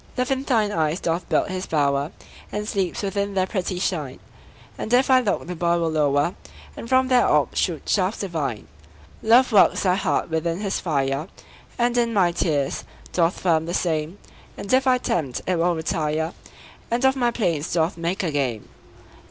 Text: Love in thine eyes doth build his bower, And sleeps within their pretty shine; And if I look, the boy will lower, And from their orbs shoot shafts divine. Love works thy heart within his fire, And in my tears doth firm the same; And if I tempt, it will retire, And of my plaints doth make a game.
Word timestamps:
Love 0.17 0.31
in 0.31 0.41
thine 0.41 0.71
eyes 0.71 0.99
doth 0.99 1.29
build 1.29 1.47
his 1.49 1.67
bower, 1.67 2.09
And 2.51 2.67
sleeps 2.67 3.03
within 3.03 3.35
their 3.35 3.45
pretty 3.45 3.77
shine; 3.77 4.19
And 4.75 4.91
if 4.93 5.11
I 5.11 5.19
look, 5.19 5.45
the 5.45 5.55
boy 5.55 5.77
will 5.77 5.91
lower, 5.91 6.33
And 6.75 6.89
from 6.89 7.07
their 7.07 7.27
orbs 7.27 7.59
shoot 7.59 7.87
shafts 7.87 8.21
divine. 8.21 8.67
Love 9.21 9.51
works 9.51 9.83
thy 9.83 9.93
heart 9.93 10.31
within 10.31 10.59
his 10.61 10.79
fire, 10.79 11.27
And 11.77 11.95
in 11.99 12.15
my 12.15 12.31
tears 12.31 12.83
doth 13.13 13.41
firm 13.41 13.67
the 13.67 13.75
same; 13.75 14.17
And 14.57 14.73
if 14.73 14.87
I 14.87 14.97
tempt, 14.97 15.43
it 15.45 15.57
will 15.59 15.75
retire, 15.75 16.33
And 16.89 17.05
of 17.05 17.15
my 17.15 17.29
plaints 17.29 17.71
doth 17.73 17.95
make 17.95 18.23
a 18.23 18.31
game. 18.31 18.69